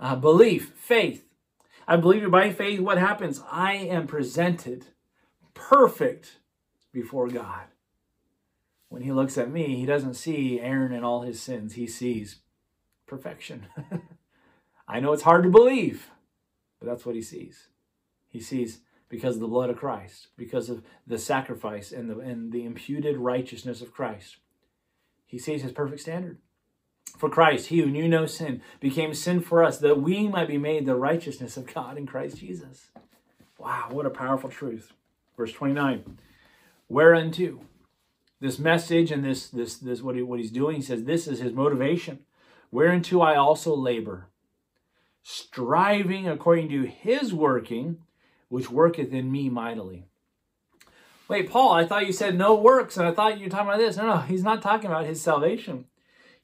Uh, 0.00 0.16
belief, 0.16 0.72
faith. 0.74 1.24
I 1.86 1.96
believe 1.96 2.30
by 2.30 2.50
faith, 2.50 2.80
what 2.80 2.98
happens? 2.98 3.42
I 3.50 3.74
am 3.74 4.06
presented 4.06 4.86
perfect 5.52 6.38
before 6.92 7.28
God. 7.28 7.64
when 8.88 9.02
he 9.02 9.12
looks 9.12 9.36
at 9.36 9.50
me, 9.50 9.76
he 9.76 9.86
doesn't 9.86 10.14
see 10.14 10.60
Aaron 10.60 10.92
and 10.92 11.04
all 11.04 11.22
his 11.22 11.40
sins. 11.40 11.74
He 11.74 11.86
sees 11.86 12.40
perfection. 13.06 13.66
I 14.88 15.00
know 15.00 15.12
it's 15.12 15.22
hard 15.22 15.42
to 15.42 15.50
believe, 15.50 16.10
but 16.78 16.88
that's 16.88 17.04
what 17.04 17.16
he 17.16 17.22
sees. 17.22 17.68
He 18.28 18.40
sees 18.40 18.80
because 19.08 19.36
of 19.36 19.40
the 19.40 19.48
blood 19.48 19.70
of 19.70 19.76
Christ, 19.76 20.28
because 20.36 20.70
of 20.70 20.84
the 21.06 21.18
sacrifice 21.18 21.90
and 21.90 22.08
the, 22.08 22.18
and 22.20 22.52
the 22.52 22.64
imputed 22.64 23.16
righteousness 23.16 23.80
of 23.80 23.92
Christ. 23.92 24.36
He 25.26 25.38
sees 25.38 25.62
his 25.62 25.72
perfect 25.72 26.00
standard. 26.02 26.38
For 27.16 27.30
Christ, 27.30 27.68
he 27.68 27.80
who 27.80 27.86
knew 27.86 28.08
no 28.08 28.26
sin, 28.26 28.60
became 28.80 29.14
sin 29.14 29.40
for 29.40 29.62
us, 29.62 29.78
that 29.78 30.00
we 30.00 30.28
might 30.28 30.48
be 30.48 30.58
made 30.58 30.84
the 30.84 30.96
righteousness 30.96 31.56
of 31.56 31.72
God 31.72 31.96
in 31.96 32.06
Christ 32.06 32.38
Jesus. 32.38 32.88
Wow, 33.58 33.88
what 33.90 34.06
a 34.06 34.10
powerful 34.10 34.50
truth. 34.50 34.92
Verse 35.36 35.52
29. 35.52 36.18
Whereunto? 36.88 37.60
This 38.40 38.58
message 38.58 39.10
and 39.10 39.24
this 39.24 39.48
this 39.48 39.76
this 39.76 40.02
what, 40.02 40.16
he, 40.16 40.22
what 40.22 40.38
he's 40.38 40.50
doing, 40.50 40.76
he 40.76 40.82
says, 40.82 41.04
this 41.04 41.26
is 41.26 41.38
his 41.38 41.52
motivation. 41.52 42.20
Whereunto 42.70 43.20
I 43.20 43.36
also 43.36 43.74
labor, 43.74 44.26
striving 45.22 46.28
according 46.28 46.68
to 46.70 46.82
his 46.82 47.32
working, 47.32 47.98
which 48.48 48.70
worketh 48.70 49.12
in 49.12 49.30
me 49.30 49.48
mightily. 49.48 50.06
Wait, 51.28 51.48
Paul, 51.48 51.72
I 51.72 51.86
thought 51.86 52.06
you 52.06 52.12
said 52.12 52.36
no 52.36 52.54
works, 52.54 52.96
and 52.96 53.06
I 53.06 53.12
thought 53.12 53.38
you 53.38 53.44
were 53.44 53.50
talking 53.50 53.68
about 53.68 53.78
this. 53.78 53.96
No, 53.96 54.06
no, 54.06 54.16
he's 54.18 54.42
not 54.42 54.60
talking 54.60 54.90
about 54.90 55.06
his 55.06 55.22
salvation. 55.22 55.86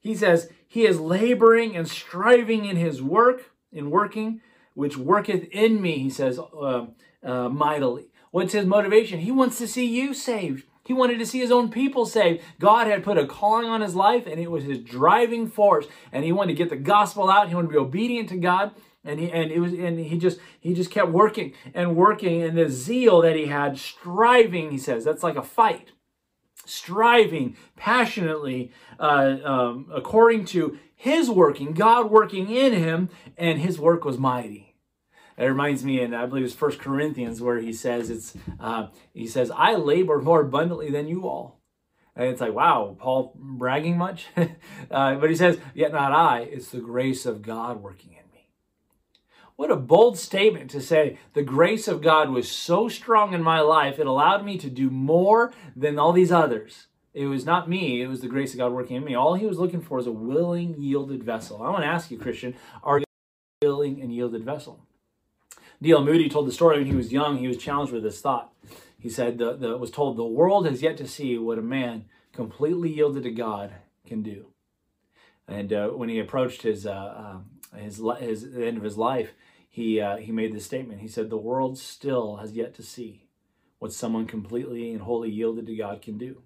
He 0.00 0.14
says, 0.14 0.50
He 0.66 0.86
is 0.86 0.98
laboring 0.98 1.76
and 1.76 1.88
striving 1.88 2.64
in 2.64 2.76
his 2.76 3.02
work, 3.02 3.50
in 3.72 3.90
working, 3.90 4.40
which 4.74 4.96
worketh 4.96 5.44
in 5.50 5.80
me, 5.80 5.98
he 5.98 6.10
says, 6.10 6.38
uh, 6.38 6.86
uh, 7.22 7.48
mightily. 7.48 8.08
What's 8.30 8.52
his 8.52 8.66
motivation? 8.66 9.20
He 9.20 9.30
wants 9.30 9.58
to 9.58 9.68
see 9.68 9.86
you 9.86 10.14
saved. 10.14 10.64
He 10.84 10.94
wanted 10.94 11.18
to 11.18 11.26
see 11.26 11.38
his 11.38 11.52
own 11.52 11.70
people 11.70 12.06
saved. 12.06 12.42
God 12.58 12.86
had 12.86 13.04
put 13.04 13.18
a 13.18 13.26
calling 13.26 13.68
on 13.68 13.80
his 13.80 13.94
life, 13.94 14.26
and 14.26 14.40
it 14.40 14.50
was 14.50 14.64
his 14.64 14.78
driving 14.78 15.48
force. 15.48 15.86
And 16.10 16.24
he 16.24 16.32
wanted 16.32 16.52
to 16.52 16.58
get 16.58 16.70
the 16.70 16.76
gospel 16.76 17.30
out. 17.30 17.48
He 17.48 17.54
wanted 17.54 17.68
to 17.68 17.72
be 17.72 17.78
obedient 17.78 18.28
to 18.30 18.36
God 18.36 18.72
and 19.04 19.18
he 19.18 19.30
and 19.30 19.50
it 19.50 19.60
was 19.60 19.72
and 19.72 19.98
he 19.98 20.18
just 20.18 20.38
he 20.60 20.74
just 20.74 20.90
kept 20.90 21.10
working 21.10 21.54
and 21.74 21.96
working 21.96 22.42
and 22.42 22.56
the 22.56 22.68
zeal 22.68 23.22
that 23.22 23.36
he 23.36 23.46
had 23.46 23.78
striving 23.78 24.70
he 24.70 24.78
says 24.78 25.04
that's 25.04 25.22
like 25.22 25.36
a 25.36 25.42
fight 25.42 25.92
striving 26.64 27.56
passionately 27.76 28.70
uh, 28.98 29.36
um, 29.44 29.86
according 29.92 30.44
to 30.44 30.78
his 30.94 31.30
working 31.30 31.72
god 31.72 32.10
working 32.10 32.50
in 32.50 32.72
him 32.72 33.08
and 33.36 33.60
his 33.60 33.78
work 33.78 34.04
was 34.04 34.18
mighty 34.18 34.74
it 35.36 35.44
reminds 35.44 35.84
me 35.84 36.00
and 36.00 36.14
i 36.14 36.26
believe 36.26 36.44
it's 36.44 36.54
first 36.54 36.78
corinthians 36.78 37.40
where 37.40 37.58
he 37.58 37.72
says 37.72 38.10
it's 38.10 38.34
uh, 38.58 38.86
he 39.12 39.26
says 39.26 39.50
i 39.56 39.74
labor 39.74 40.20
more 40.20 40.42
abundantly 40.42 40.90
than 40.90 41.08
you 41.08 41.26
all 41.26 41.60
and 42.16 42.28
it's 42.28 42.40
like, 42.40 42.52
wow, 42.52 42.96
Paul 42.98 43.32
bragging 43.34 43.96
much? 43.96 44.26
uh, 44.36 45.14
but 45.14 45.30
he 45.30 45.36
says, 45.36 45.58
yet 45.74 45.92
not 45.92 46.12
I, 46.12 46.40
it's 46.40 46.68
the 46.68 46.80
grace 46.80 47.24
of 47.24 47.40
God 47.40 47.82
working 47.82 48.12
in 48.12 48.19
what 49.60 49.70
a 49.70 49.76
bold 49.76 50.16
statement 50.16 50.70
to 50.70 50.80
say 50.80 51.18
the 51.34 51.42
grace 51.42 51.86
of 51.86 52.00
God 52.00 52.30
was 52.30 52.50
so 52.50 52.88
strong 52.88 53.34
in 53.34 53.42
my 53.42 53.60
life, 53.60 53.98
it 53.98 54.06
allowed 54.06 54.42
me 54.42 54.56
to 54.56 54.70
do 54.70 54.88
more 54.88 55.52
than 55.76 55.98
all 55.98 56.14
these 56.14 56.32
others. 56.32 56.86
It 57.12 57.26
was 57.26 57.44
not 57.44 57.68
me, 57.68 58.00
it 58.00 58.06
was 58.06 58.22
the 58.22 58.26
grace 58.26 58.54
of 58.54 58.58
God 58.58 58.72
working 58.72 58.96
in 58.96 59.04
me. 59.04 59.14
All 59.14 59.34
he 59.34 59.44
was 59.44 59.58
looking 59.58 59.82
for 59.82 59.98
is 59.98 60.06
a 60.06 60.12
willing, 60.12 60.76
yielded 60.78 61.22
vessel. 61.22 61.62
I 61.62 61.68
want 61.68 61.82
to 61.82 61.88
ask 61.88 62.10
you, 62.10 62.16
Christian, 62.16 62.54
are 62.82 63.00
you 63.00 63.04
a 63.60 63.66
willing 63.66 64.00
and 64.00 64.14
yielded 64.14 64.46
vessel? 64.46 64.80
D.L. 65.82 66.04
Moody 66.04 66.30
told 66.30 66.48
the 66.48 66.52
story 66.52 66.78
when 66.78 66.86
he 66.86 66.96
was 66.96 67.12
young, 67.12 67.36
he 67.36 67.46
was 67.46 67.58
challenged 67.58 67.92
with 67.92 68.02
this 68.02 68.22
thought. 68.22 68.54
He 68.98 69.10
said, 69.10 69.36
the, 69.36 69.56
the, 69.56 69.76
was 69.76 69.90
told, 69.90 70.16
the 70.16 70.24
world 70.24 70.64
has 70.64 70.80
yet 70.80 70.96
to 70.96 71.06
see 71.06 71.36
what 71.36 71.58
a 71.58 71.62
man 71.62 72.06
completely 72.32 72.90
yielded 72.90 73.24
to 73.24 73.30
God 73.30 73.74
can 74.06 74.22
do. 74.22 74.46
And 75.46 75.70
uh, 75.70 75.88
when 75.88 76.08
he 76.08 76.18
approached 76.18 76.62
his, 76.62 76.86
uh, 76.86 77.42
uh, 77.74 77.76
his, 77.76 78.00
his, 78.20 78.52
the 78.52 78.66
end 78.66 78.78
of 78.78 78.84
his 78.84 78.96
life, 78.96 79.34
he, 79.70 80.00
uh, 80.00 80.16
he 80.16 80.32
made 80.32 80.52
this 80.52 80.66
statement. 80.66 81.00
He 81.00 81.08
said, 81.08 81.30
The 81.30 81.36
world 81.36 81.78
still 81.78 82.36
has 82.36 82.52
yet 82.52 82.74
to 82.74 82.82
see 82.82 83.28
what 83.78 83.92
someone 83.92 84.26
completely 84.26 84.92
and 84.92 85.02
wholly 85.02 85.30
yielded 85.30 85.66
to 85.66 85.76
God 85.76 86.02
can 86.02 86.18
do. 86.18 86.42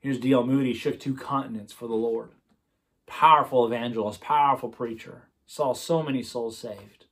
Here's 0.00 0.20
D.L. 0.20 0.44
Moody, 0.46 0.74
shook 0.74 1.00
two 1.00 1.14
continents 1.14 1.72
for 1.72 1.88
the 1.88 1.94
Lord. 1.94 2.32
Powerful 3.06 3.64
evangelist, 3.64 4.20
powerful 4.20 4.68
preacher, 4.68 5.28
saw 5.46 5.72
so 5.72 6.02
many 6.02 6.22
souls 6.22 6.58
saved. 6.58 7.06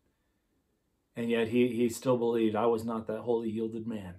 And 1.17 1.31
yet 1.31 1.49
he, 1.49 1.69
he 1.69 1.89
still 1.89 2.19
believed 2.19 2.55
I 2.55 2.67
was 2.67 2.85
not 2.85 3.07
that 3.07 3.21
wholly 3.21 3.49
yielded 3.49 3.87
man. 3.87 4.17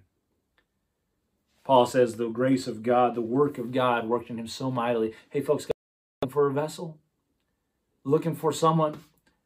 Paul 1.62 1.86
says 1.86 2.16
the 2.16 2.28
grace 2.28 2.66
of 2.66 2.82
God, 2.82 3.14
the 3.14 3.22
work 3.22 3.58
of 3.58 3.70
God 3.70 4.08
worked 4.08 4.28
in 4.28 4.38
him 4.38 4.48
so 4.48 4.72
mightily. 4.72 5.14
Hey, 5.30 5.40
folks, 5.40 5.66
looking 6.20 6.32
for 6.32 6.48
a 6.48 6.52
vessel? 6.52 6.98
Looking 8.02 8.34
for 8.34 8.52
someone 8.52 8.98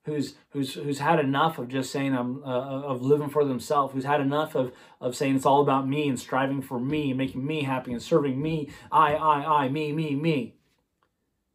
who's 0.08 0.34
who's 0.50 0.74
who's 0.74 0.98
had 0.98 1.20
enough 1.20 1.58
of 1.58 1.68
just 1.68 1.92
saying 1.92 2.14
I'm 2.14 2.42
uh, 2.42 2.48
uh, 2.48 2.82
of 2.82 3.02
living 3.02 3.28
for 3.30 3.44
themselves, 3.44 3.94
who's 3.94 4.04
had 4.04 4.20
enough 4.20 4.54
of 4.54 4.72
of 5.00 5.14
saying 5.14 5.36
it's 5.36 5.46
all 5.46 5.60
about 5.60 5.88
me 5.88 6.08
and 6.08 6.18
striving 6.18 6.62
for 6.62 6.80
me, 6.80 7.10
and 7.10 7.18
making 7.18 7.46
me 7.46 7.62
happy 7.62 7.92
and 7.92 8.02
serving 8.02 8.40
me, 8.40 8.70
I, 8.90 9.14
I, 9.14 9.64
I, 9.64 9.68
me, 9.68 9.92
me, 9.92 10.16
me, 10.16 10.56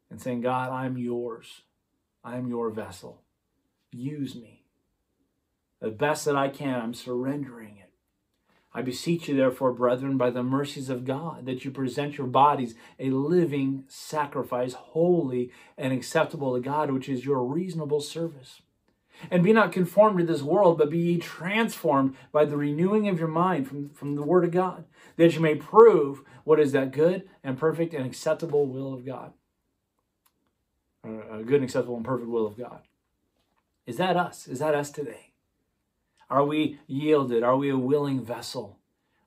and 0.09 0.21
saying, 0.21 0.41
God, 0.41 0.71
I'm 0.71 0.97
yours, 0.97 1.63
I 2.23 2.37
am 2.37 2.47
your 2.47 2.69
vessel, 2.69 3.21
use 3.91 4.35
me, 4.35 4.63
the 5.81 5.89
best 5.89 6.25
that 6.25 6.35
I 6.37 6.47
can. 6.47 6.79
I'm 6.79 6.93
surrendering 6.93 7.77
it. 7.77 7.82
I 8.75 8.81
beseech 8.81 9.27
you, 9.27 9.35
therefore, 9.35 9.71
brethren, 9.71 10.17
by 10.17 10.31
the 10.31 10.41
mercies 10.41 10.89
of 10.89 11.05
God, 11.05 11.45
that 11.45 11.63
you 11.63 11.69
present 11.69 12.17
your 12.17 12.27
bodies 12.27 12.73
a 12.99 13.11
living 13.11 13.83
sacrifice, 13.87 14.73
holy 14.73 15.51
and 15.77 15.93
acceptable 15.93 16.55
to 16.55 16.59
God, 16.59 16.89
which 16.89 17.07
is 17.07 17.25
your 17.25 17.43
reasonable 17.43 18.01
service. 18.01 18.61
And 19.29 19.43
be 19.43 19.53
not 19.53 19.71
conformed 19.71 20.17
to 20.17 20.25
this 20.25 20.41
world, 20.41 20.79
but 20.79 20.89
be 20.89 20.97
ye 20.97 21.17
transformed 21.19 22.15
by 22.31 22.45
the 22.45 22.57
renewing 22.57 23.07
of 23.07 23.19
your 23.19 23.27
mind 23.27 23.67
from, 23.67 23.89
from 23.89 24.15
the 24.15 24.23
Word 24.23 24.43
of 24.43 24.51
God, 24.51 24.85
that 25.17 25.35
you 25.35 25.39
may 25.39 25.53
prove 25.53 26.23
what 26.43 26.59
is 26.59 26.71
that 26.71 26.91
good 26.91 27.29
and 27.43 27.57
perfect 27.57 27.93
and 27.93 28.07
acceptable 28.07 28.65
will 28.65 28.91
of 28.91 29.05
God. 29.05 29.33
Uh, 31.05 31.39
a 31.39 31.43
good 31.43 31.55
and 31.55 31.65
acceptable 31.65 31.95
and 31.95 32.05
perfect 32.05 32.29
will 32.29 32.47
of 32.47 32.57
God. 32.57 32.81
Is 33.85 33.97
that 33.97 34.17
us? 34.17 34.47
Is 34.47 34.59
that 34.59 34.73
us 34.73 34.89
today? 34.89 35.32
Are 36.33 36.43
we 36.43 36.79
yielded? 36.87 37.43
Are 37.43 37.55
we 37.55 37.69
a 37.69 37.77
willing 37.77 38.25
vessel? 38.25 38.79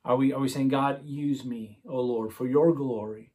Are 0.05 0.17
we, 0.17 0.33
are 0.33 0.41
we 0.41 0.49
saying, 0.49 0.71
God, 0.71 1.05
use 1.05 1.45
me, 1.45 1.79
O 1.89 2.01
Lord, 2.01 2.33
for 2.33 2.49
your 2.49 2.75
glory? 2.75 3.31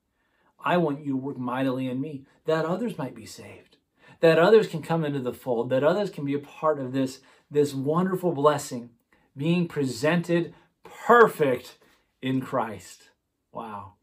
I 0.59 0.75
want 0.75 0.99
you 0.99 1.13
to 1.13 1.17
work 1.17 1.37
mightily 1.37 1.87
in 1.87 2.01
me, 2.01 2.25
that 2.43 2.65
others 2.65 2.97
might 2.97 3.15
be 3.15 3.25
saved, 3.25 3.77
that 4.19 4.37
others 4.37 4.67
can 4.67 4.81
come 4.81 5.05
into 5.05 5.21
the 5.21 5.31
fold, 5.31 5.69
that 5.69 5.85
others 5.85 6.09
can 6.09 6.25
be 6.25 6.33
a 6.33 6.39
part 6.39 6.79
of 6.79 6.91
this, 6.91 7.21
this 7.49 7.73
wonderful 7.73 8.33
blessing, 8.33 8.89
being 9.37 9.69
presented 9.69 10.53
perfect 10.83 11.77
in 12.21 12.41
Christ. 12.41 13.11
Wow. 13.53 13.93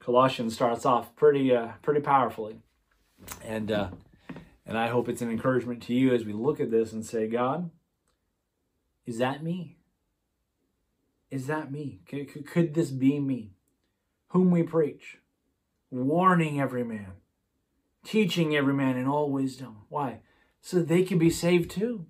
Colossians 0.00 0.54
starts 0.54 0.84
off 0.84 1.14
pretty, 1.14 1.54
uh, 1.54 1.74
pretty 1.82 2.00
powerfully. 2.00 2.58
And, 3.44 3.70
uh, 3.70 3.90
and 4.66 4.76
I 4.76 4.88
hope 4.88 5.08
it's 5.08 5.22
an 5.22 5.30
encouragement 5.30 5.80
to 5.84 5.94
you 5.94 6.12
as 6.12 6.24
we 6.24 6.32
look 6.32 6.58
at 6.58 6.72
this 6.72 6.92
and 6.92 7.06
say, 7.06 7.28
God, 7.28 7.70
is 9.08 9.16
that 9.18 9.42
me? 9.42 9.78
Is 11.30 11.46
that 11.46 11.72
me? 11.72 12.00
Could, 12.06 12.46
could 12.46 12.74
this 12.74 12.90
be 12.90 13.18
me? 13.18 13.54
Whom 14.28 14.50
we 14.50 14.62
preach, 14.62 15.16
warning 15.90 16.60
every 16.60 16.84
man, 16.84 17.12
teaching 18.04 18.54
every 18.54 18.74
man 18.74 18.98
in 18.98 19.08
all 19.08 19.30
wisdom. 19.30 19.78
Why? 19.88 20.20
So 20.60 20.76
that 20.76 20.88
they 20.88 21.04
can 21.04 21.18
be 21.18 21.30
saved 21.30 21.70
too. 21.70 22.04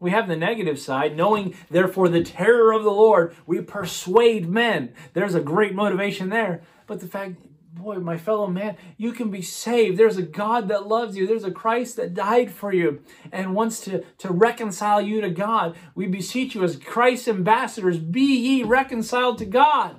We 0.00 0.10
have 0.10 0.26
the 0.26 0.34
negative 0.34 0.80
side, 0.80 1.16
knowing 1.16 1.54
therefore 1.70 2.08
the 2.08 2.24
terror 2.24 2.72
of 2.72 2.82
the 2.82 2.90
Lord, 2.90 3.36
we 3.46 3.60
persuade 3.60 4.48
men. 4.48 4.92
There's 5.12 5.36
a 5.36 5.40
great 5.40 5.74
motivation 5.74 6.30
there. 6.30 6.62
But 6.88 6.98
the 6.98 7.06
fact 7.06 7.36
boy, 7.72 7.96
my 7.96 8.18
fellow 8.18 8.46
man, 8.46 8.76
you 8.96 9.12
can 9.12 9.30
be 9.30 9.42
saved. 9.42 9.98
There's 9.98 10.16
a 10.16 10.22
God 10.22 10.68
that 10.68 10.86
loves 10.86 11.16
you. 11.16 11.26
There's 11.26 11.44
a 11.44 11.50
Christ 11.50 11.96
that 11.96 12.14
died 12.14 12.50
for 12.50 12.72
you 12.72 13.02
and 13.32 13.54
wants 13.54 13.80
to, 13.82 14.04
to 14.18 14.32
reconcile 14.32 15.00
you 15.00 15.20
to 15.20 15.30
God. 15.30 15.76
We 15.94 16.06
beseech 16.06 16.54
you 16.54 16.64
as 16.64 16.76
Christ's 16.76 17.28
ambassadors, 17.28 17.98
be 17.98 18.36
ye 18.36 18.62
reconciled 18.62 19.38
to 19.38 19.46
God. 19.46 19.96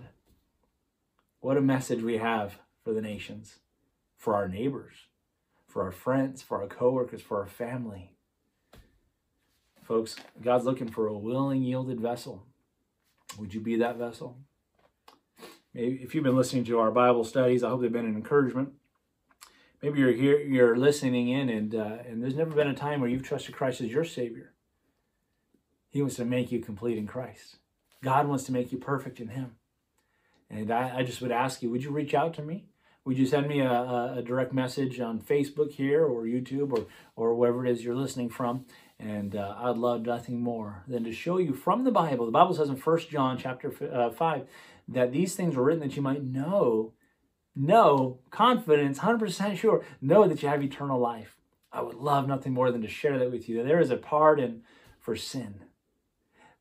What 1.39 1.57
a 1.57 1.61
message 1.61 2.03
we 2.03 2.17
have 2.17 2.59
for 2.83 2.93
the 2.93 3.01
nations, 3.01 3.59
for 4.17 4.35
our 4.35 4.47
neighbors, 4.47 4.93
for 5.67 5.83
our 5.83 5.91
friends, 5.91 6.41
for 6.41 6.61
our 6.61 6.67
coworkers, 6.67 7.21
for 7.21 7.39
our 7.39 7.47
family. 7.47 8.11
Folks, 9.81 10.15
God's 10.41 10.65
looking 10.65 10.89
for 10.89 11.07
a 11.07 11.17
willing, 11.17 11.63
yielded 11.63 11.99
vessel. 11.99 12.45
Would 13.39 13.53
you 13.53 13.61
be 13.61 13.77
that 13.77 13.97
vessel? 13.97 14.37
If 15.73 16.13
you've 16.13 16.23
been 16.23 16.35
listening 16.35 16.65
to 16.65 16.79
our 16.79 16.91
Bible 16.91 17.23
studies, 17.23 17.63
I 17.63 17.69
hope 17.69 17.81
they've 17.81 17.91
been 17.91 18.05
an 18.05 18.15
encouragement. 18.15 18.73
Maybe 19.81 19.99
you're 19.99 20.11
here, 20.11 20.39
you're 20.39 20.75
listening 20.75 21.29
in, 21.29 21.49
and 21.49 21.73
uh, 21.73 21.97
and 22.07 22.21
there's 22.21 22.35
never 22.35 22.53
been 22.53 22.67
a 22.67 22.73
time 22.73 22.99
where 22.99 23.09
you've 23.09 23.23
trusted 23.23 23.55
Christ 23.55 23.81
as 23.81 23.89
your 23.89 24.03
Savior. 24.03 24.53
He 25.89 26.01
wants 26.01 26.17
to 26.17 26.25
make 26.25 26.51
you 26.51 26.59
complete 26.59 26.97
in 26.97 27.07
Christ. 27.07 27.57
God 28.03 28.27
wants 28.27 28.43
to 28.45 28.51
make 28.51 28.71
you 28.71 28.77
perfect 28.77 29.19
in 29.19 29.29
Him. 29.29 29.55
And 30.49 30.71
I, 30.71 30.99
I 30.99 31.03
just 31.03 31.21
would 31.21 31.31
ask 31.31 31.63
you, 31.63 31.69
would 31.69 31.83
you 31.83 31.91
reach 31.91 32.13
out 32.13 32.33
to 32.35 32.41
me? 32.41 32.65
Would 33.03 33.17
you 33.17 33.25
send 33.25 33.47
me 33.47 33.61
a, 33.61 33.71
a, 34.17 34.21
direct 34.23 34.53
message 34.53 34.99
on 34.99 35.19
Facebook 35.21 35.71
here 35.71 36.05
or 36.05 36.23
YouTube 36.23 36.71
or, 36.71 36.85
or 37.15 37.33
wherever 37.33 37.65
it 37.65 37.71
is 37.71 37.83
you're 37.83 37.95
listening 37.95 38.29
from? 38.29 38.65
And 38.99 39.35
uh, 39.35 39.55
I'd 39.57 39.77
love 39.77 40.05
nothing 40.05 40.39
more 40.39 40.83
than 40.87 41.03
to 41.05 41.11
show 41.11 41.39
you 41.39 41.53
from 41.53 41.83
the 41.83 41.89
Bible. 41.89 42.27
The 42.27 42.31
Bible 42.31 42.53
says 42.53 42.69
in 42.69 42.75
1 42.75 42.99
John 43.09 43.39
chapter 43.39 43.73
uh, 43.91 44.11
5 44.11 44.45
that 44.93 45.12
these 45.12 45.36
things 45.36 45.55
were 45.55 45.63
written 45.63 45.81
that 45.81 45.95
you 45.95 46.01
might 46.01 46.24
know, 46.24 46.93
know, 47.55 48.19
confidence, 48.29 49.00
100% 49.00 49.57
sure, 49.57 49.83
know 50.01 50.27
that 50.27 50.41
you 50.41 50.50
have 50.50 50.63
eternal 50.63 51.00
life. 51.00 51.38
I 51.71 51.81
would 51.81 51.95
love 51.95 52.27
nothing 52.27 52.53
more 52.53 52.71
than 52.71 52.81
to 52.81 52.88
share 52.88 53.17
that 53.19 53.31
with 53.31 53.48
you. 53.48 53.63
There 53.63 53.79
is 53.79 53.91
a 53.91 53.98
pardon 53.98 54.63
for 55.00 55.15
sin. 55.15 55.63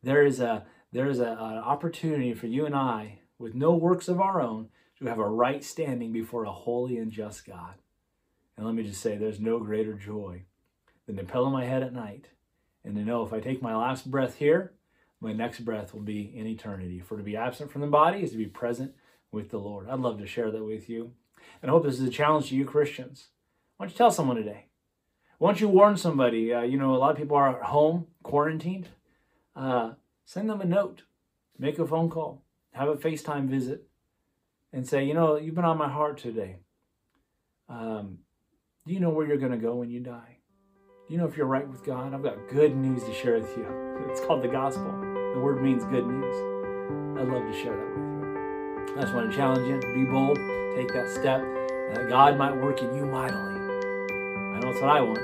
There 0.03 0.25
is 0.25 0.41
a 0.41 0.65
there 0.93 1.09
is 1.09 1.21
a, 1.21 1.27
an 1.27 1.59
opportunity 1.59 2.35
for 2.35 2.49
you 2.49 2.67
and 2.67 2.75
I, 2.75 3.21
with 3.39 3.55
no 3.55 3.73
works 3.73 4.09
of 4.09 4.21
our 4.21 4.41
own, 4.41 4.71
to 4.99 5.07
have 5.07 5.21
a 5.21 5.29
right 5.29 5.63
standing 5.63 6.13
before 6.13 6.45
a 6.45 6.51
holy 6.51 6.99
and 6.99 7.13
just 7.13 7.47
God. 7.47 7.75
And 8.57 8.67
let 8.67 8.75
me 8.75 8.83
just 8.83 9.01
say, 9.01 9.17
there's 9.17 9.39
no 9.39 9.61
greater 9.61 9.95
joy 9.95 10.43
than 11.07 11.17
to 11.17 11.23
pillow 11.23 11.49
my 11.49 11.65
head 11.65 11.85
at 11.85 11.93
night 11.93 12.27
and 12.85 12.97
to 12.97 13.03
know 13.03 13.25
if 13.25 13.33
I 13.33 13.39
take 13.39 13.63
my 13.63 13.77
last 13.77 14.11
breath 14.11 14.37
here, 14.37 14.73
my 15.21 15.33
next 15.33 15.61
breath 15.61 15.93
will 15.93 16.01
be 16.01 16.33
in 16.35 16.47
eternity. 16.47 17.01
For 17.01 17.17
to 17.17 17.23
be 17.23 17.37
absent 17.37 17.71
from 17.71 17.83
the 17.83 17.87
body 17.87 18.23
is 18.23 18.31
to 18.33 18.39
be 18.39 18.47
present 18.47 18.95
with 19.31 19.51
the 19.51 19.59
Lord. 19.59 19.89
I'd 19.89 20.01
love 20.01 20.19
to 20.19 20.27
share 20.27 20.51
that 20.51 20.65
with 20.65 20.89
you. 20.89 21.13
And 21.63 21.71
I 21.71 21.75
hope 21.75 21.85
this 21.85 22.01
is 22.01 22.09
a 22.09 22.11
challenge 22.11 22.49
to 22.49 22.57
you 22.57 22.65
Christians. 22.65 23.29
Why 23.77 23.87
don't 23.87 23.93
you 23.93 23.99
tell 23.99 24.11
someone 24.11 24.37
today? 24.37 24.67
Why 25.39 25.51
don't 25.51 25.61
you 25.61 25.69
warn 25.69 25.97
somebody? 25.97 26.53
Uh, 26.53 26.63
you 26.63 26.79
know, 26.79 26.95
a 26.95 26.99
lot 26.99 27.13
of 27.13 27.17
people 27.17 27.37
are 27.37 27.57
at 27.57 27.63
home, 27.65 28.07
quarantined. 28.23 28.89
Uh, 29.57 29.93
send 30.25 30.49
them 30.49 30.61
a 30.61 30.67
note, 30.67 31.03
make 31.59 31.79
a 31.79 31.87
phone 31.87 32.11
call, 32.11 32.43
have 32.73 32.89
a 32.89 32.97
FaceTime 32.97 33.49
visit, 33.49 33.87
and 34.73 34.87
say, 34.87 35.05
you 35.05 35.15
know, 35.15 35.37
you've 35.37 35.55
been 35.55 35.65
on 35.65 35.79
my 35.79 35.89
heart 35.89 36.19
today. 36.19 36.57
Um, 37.69 38.19
do 38.87 38.93
you 38.93 39.01
know 39.01 39.11
where 39.11 39.27
you're 39.27 39.37
going 39.37 39.53
to 39.53 39.59
go 39.59 39.75
when 39.75 39.91
you 39.91 40.01
die? 40.01 40.39
Do 41.09 41.15
you 41.15 41.19
know 41.19 41.27
if 41.27 41.37
you're 41.37 41.47
right 41.47 41.67
with 41.67 41.85
God? 41.85 42.15
I've 42.15 42.23
got 42.23 42.49
good 42.49 42.77
news 42.77 43.05
to 43.05 43.13
share 43.13 43.39
with 43.39 43.57
you. 43.57 43.67
It's 44.11 44.21
called 44.21 44.43
the 44.43 44.49
gospel. 44.49 45.10
The 45.33 45.39
word 45.39 45.63
means 45.63 45.85
good 45.85 46.07
news. 46.07 46.35
I'd 47.19 47.29
love 47.29 47.43
to 47.43 47.53
share 47.53 47.77
that 47.77 47.89
with 47.89 47.99
you. 47.99 48.95
I 48.97 49.03
just 49.03 49.15
want 49.15 49.31
to 49.31 49.37
challenge 49.37 49.69
you 49.69 49.81
be 49.95 50.05
bold, 50.05 50.37
take 50.75 50.93
that 50.93 51.09
step, 51.09 51.41
and 51.41 51.97
that 51.97 52.09
God 52.09 52.37
might 52.37 52.57
work 52.57 52.83
in 52.83 52.93
you 52.97 53.07
mightily. 53.07 53.55
I 53.55 54.59
know 54.59 54.71
it's 54.71 54.81
what 54.81 54.91
I 54.91 55.01
want. 55.01 55.19